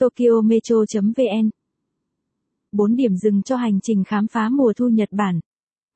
[0.00, 1.50] Tokyo Metro.vn
[2.72, 5.40] 4 điểm dừng cho hành trình khám phá mùa thu Nhật Bản.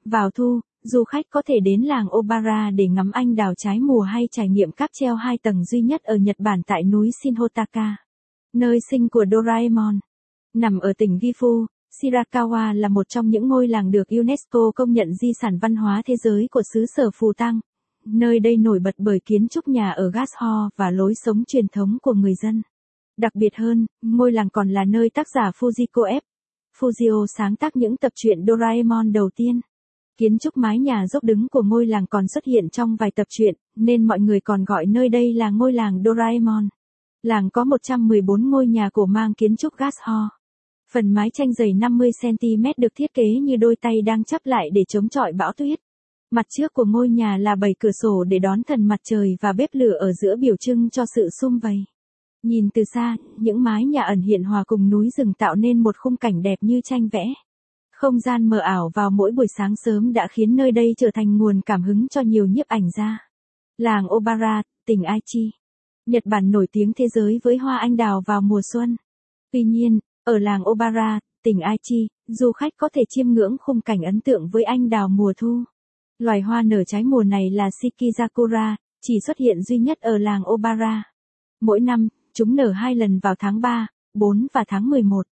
[0.05, 4.01] Vào thu, du khách có thể đến làng Obara để ngắm anh đào trái mùa
[4.01, 7.97] hay trải nghiệm cáp treo hai tầng duy nhất ở Nhật Bản tại núi Shinhotaka,
[8.53, 9.99] nơi sinh của Doraemon.
[10.55, 11.67] Nằm ở tỉnh Gifu,
[12.01, 16.03] Shirakawa là một trong những ngôi làng được UNESCO công nhận di sản văn hóa
[16.07, 17.61] thế giới của xứ sở Phù Tăng.
[18.05, 21.69] Nơi đây nổi bật bởi kiến trúc nhà ở gas ho và lối sống truyền
[21.69, 22.63] thống của người dân.
[23.17, 26.21] Đặc biệt hơn, ngôi làng còn là nơi tác giả Fujiko F.
[26.79, 29.61] Fujio sáng tác những tập truyện Doraemon đầu tiên.
[30.17, 33.27] Kiến trúc mái nhà dốc đứng của ngôi làng còn xuất hiện trong vài tập
[33.31, 36.69] truyện, nên mọi người còn gọi nơi đây là ngôi làng Doraemon.
[37.23, 40.31] Làng có 114 ngôi nhà cổ mang kiến trúc gas ho.
[40.93, 44.85] Phần mái tranh dày 50cm được thiết kế như đôi tay đang chắp lại để
[44.89, 45.79] chống chọi bão tuyết.
[46.31, 49.53] Mặt trước của ngôi nhà là bảy cửa sổ để đón thần mặt trời và
[49.53, 51.85] bếp lửa ở giữa biểu trưng cho sự sum vầy.
[52.45, 55.97] Nhìn từ xa, những mái nhà ẩn hiện hòa cùng núi rừng tạo nên một
[55.97, 57.25] khung cảnh đẹp như tranh vẽ.
[57.93, 61.39] Không gian mờ ảo vào mỗi buổi sáng sớm đã khiến nơi đây trở thành
[61.39, 63.29] nguồn cảm hứng cho nhiều nhiếp ảnh gia.
[63.79, 65.51] Làng Obara, tỉnh Aichi.
[66.07, 68.97] Nhật Bản nổi tiếng thế giới với hoa anh đào vào mùa xuân.
[69.53, 74.03] Tuy nhiên, ở làng Obara, tỉnh Aichi, du khách có thể chiêm ngưỡng khung cảnh
[74.03, 75.65] ấn tượng với anh đào mùa thu.
[76.19, 80.43] Loài hoa nở trái mùa này là Shikizakura, chỉ xuất hiện duy nhất ở làng
[80.53, 81.03] Obara.
[81.61, 85.27] Mỗi năm, chúng nở hai lần vào tháng 3, 4 và tháng 11.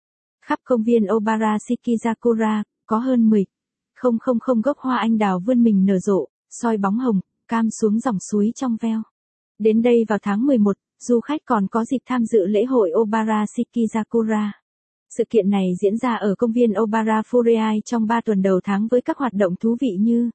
[0.44, 3.46] Khắp công viên Obara Shikizakura, có hơn 10.
[3.96, 7.70] Không không không gốc hoa anh đào vươn mình nở rộ, soi bóng hồng, cam
[7.70, 9.02] xuống dòng suối trong veo.
[9.58, 13.44] Đến đây vào tháng 11, du khách còn có dịp tham dự lễ hội Obara
[13.44, 14.50] Shikizakura.
[15.16, 18.88] Sự kiện này diễn ra ở công viên Obara Furiai trong 3 tuần đầu tháng
[18.88, 20.30] với các hoạt động thú vị như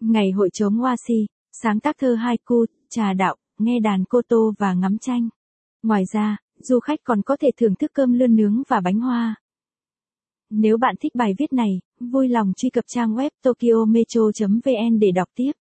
[0.00, 1.26] Ngày hội chống Washi,
[1.62, 5.28] sáng tác thơ haiku, trà đạo, nghe đàn koto và ngắm tranh.
[5.82, 9.34] Ngoài ra, du khách còn có thể thưởng thức cơm lươn nướng và bánh hoa.
[10.50, 15.28] Nếu bạn thích bài viết này, vui lòng truy cập trang web tokyometro.vn để đọc
[15.34, 15.52] tiếp.